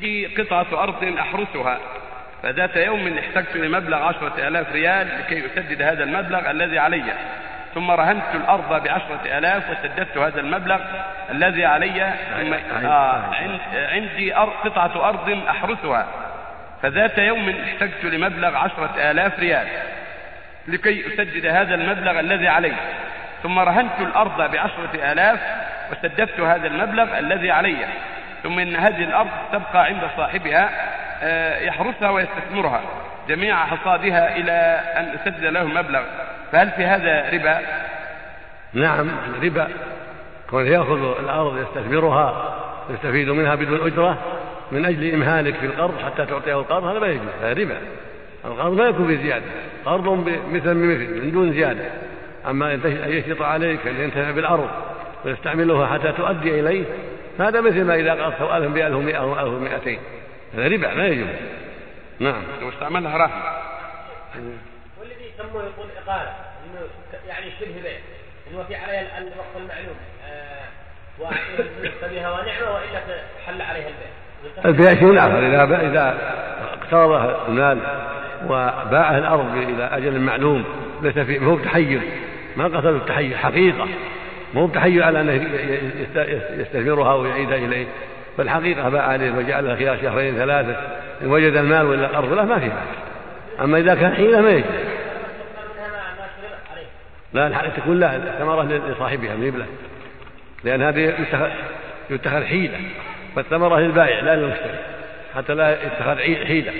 لي 0.00 0.26
قطعة 0.26 0.82
أرض 0.82 1.04
أحرسها. 1.18 1.78
فذات 2.42 2.76
يوم 2.76 3.18
احتجت 3.18 3.56
لمبلغ 3.56 4.02
عشرة 4.02 4.48
آلاف 4.48 4.72
ريال 4.72 5.08
لكي 5.18 5.46
أسدد 5.46 5.82
هذا 5.82 6.04
المبلغ 6.04 6.50
الذي 6.50 6.78
علي. 6.78 7.04
ثم 7.74 7.90
رهنت 7.90 8.34
الأرض 8.34 8.82
بعشرة 8.82 9.38
آلاف 9.38 9.70
وسددت 9.70 10.16
هذا 10.18 10.40
المبلغ 10.40 10.80
الذي 11.30 11.64
علي. 11.64 12.12
ثم 12.40 12.54
آه 12.86 13.30
عندي 13.74 14.32
قطعة 14.32 15.08
أرض 15.08 15.42
أحرسها. 15.48 16.06
فذات 16.82 17.18
يوم 17.18 17.48
احتجت 17.48 18.04
لمبلغ 18.04 18.56
عشرة 18.56 19.10
آلاف 19.10 19.40
ريال 19.40 19.66
لكي 20.68 21.06
أسدد 21.06 21.46
هذا 21.46 21.74
المبلغ 21.74 22.20
الذي 22.20 22.48
علي. 22.48 22.72
ثم 23.42 23.58
رهنت 23.58 24.00
الأرض 24.00 24.50
بعشرة 24.50 25.12
آلاف 25.12 25.40
وسددت 25.92 26.40
هذا 26.40 26.66
المبلغ 26.66 27.18
الذي 27.18 27.50
علي. 27.50 27.76
ثم 28.42 28.58
إن 28.58 28.76
هذه 28.76 29.04
الأرض 29.04 29.28
تبقى 29.52 29.84
عند 29.84 30.00
صاحبها 30.16 30.70
يحرسها 31.62 32.10
ويستثمرها 32.10 32.80
جميع 33.28 33.56
حصادها 33.56 34.36
إلى 34.36 34.80
أن 34.96 35.04
أسدد 35.04 35.44
له 35.44 35.64
مبلغ. 35.64 36.02
فهل 36.52 36.70
في 36.70 36.84
هذا 36.84 37.30
ربا؟ 37.32 37.60
نعم 38.72 39.10
ربا. 39.42 39.68
كون 40.50 40.66
يأخذ 40.66 41.18
الأرض 41.18 41.58
يستثمرها 41.58 42.54
يستفيد 42.90 43.28
منها 43.28 43.54
بدون 43.54 43.86
أجرة 43.86 44.18
من 44.72 44.84
أجل 44.84 45.14
إمهالك 45.14 45.54
في 45.54 45.66
القرض 45.66 45.94
حتى 46.04 46.26
تعطيه 46.26 46.60
القرض 46.60 46.84
هذا 46.84 46.98
ما 46.98 47.06
يجوز 47.06 47.26
هذا 47.42 47.52
ربا. 47.52 47.78
القرض 48.44 48.72
ما 48.72 48.84
يكون 48.84 49.06
بزيادة 49.06 49.44
قرض 49.84 50.08
مثل 50.50 50.74
بمثل 50.74 51.24
من 51.24 51.32
دون 51.32 51.52
زيادة. 51.52 51.84
أما 52.46 52.74
أن 52.74 52.80
يشرط 53.06 53.42
عليك 53.42 53.86
أن 53.86 54.00
ينتفع 54.00 54.30
بالأرض 54.30 54.70
ويستعملها 55.24 55.86
حتى 55.86 56.12
تؤدي 56.12 56.60
إليه 56.60 56.84
هذا 57.38 57.60
مثل 57.60 57.84
ما 57.84 57.94
إذا 57.94 58.12
قرضته 58.12 58.56
ألف 58.56 58.72
بألف 58.72 58.96
ومئة 58.96 59.16
أو 59.16 59.40
ألف 59.40 59.48
ومئتين 59.48 59.98
هذا 60.54 60.68
ربا 60.68 60.94
ما 60.94 61.06
يجوز. 61.06 61.28
نعم. 62.20 62.42
واستعملها 62.62 63.16
رهن 63.16 63.42
والذي 65.00 65.24
يسموه 65.34 65.62
يقول 65.62 65.86
إقالة 66.06 66.30
إنه 66.64 66.80
يعني 67.28 67.46
شبه 67.60 67.82
بيع 67.82 67.98
إنه 68.50 68.64
في 68.68 68.74
عليها 68.74 69.18
الوقت 69.18 69.56
المعلوم. 69.56 69.96
آه 70.28 70.58
فبها 72.00 72.30
ونعمة 72.30 72.74
وإلا 72.74 73.00
حل 73.46 73.62
عليها 73.62 73.88
البيع 73.88 74.64
البيع 74.64 74.94
شيء 74.94 75.18
آخر. 75.18 75.46
إذا 75.46 75.80
إذا 75.80 76.18
اقترض 76.72 77.40
المال 77.48 77.78
وباعه 78.44 79.18
الأرض 79.18 79.56
إلى 79.56 79.84
أجل 79.84 80.20
معلوم 80.20 80.64
ليس 81.02 81.18
فيه 81.18 81.38
هو 81.38 81.56
بتحيز 81.56 82.00
ما 82.56 82.64
قتل 82.64 82.96
التحيز 82.96 83.34
حقيقة. 83.34 83.88
مو 84.54 84.66
بتحيز 84.66 85.02
على 85.02 85.20
أنه 85.20 85.48
يستثمرها 86.58 87.14
ويعيدها 87.14 87.56
إليه. 87.56 87.86
بل 88.38 88.50
حقيقة 88.50 88.88
باع 88.88 89.02
عليه 89.02 89.30
وجعلها 89.30 89.76
خلال 89.76 89.98
شهرين 90.02 90.34
ثلاثة. 90.34 90.76
إن 91.22 91.26
وجد 91.26 91.56
المال 91.56 91.86
ولا 91.86 92.06
قرض 92.08 92.32
له 92.32 92.44
ما 92.44 92.58
في 92.58 92.68
بأس 92.68 92.98
أما 93.60 93.78
إذا 93.78 93.94
كان 93.94 94.14
حيلة 94.14 94.40
ما 94.40 94.50
يجوز. 94.50 94.64
لا 97.32 97.70
تكون 97.76 98.00
لا 98.00 98.16
الثمرة 98.16 98.62
لصاحبها 98.62 99.34
من 99.34 99.58
له 99.58 99.66
لأن 100.64 100.82
هذه 100.82 101.14
يتخذ 102.10 102.44
حيلة. 102.44 102.78
فالثمرة 103.36 103.80
للبائع 103.80 104.20
لا 104.20 104.36
للمشتري. 104.36 104.78
حتى 105.36 105.54
لا 105.54 105.86
يتخذ 105.86 106.16
حيلة. 106.46 106.72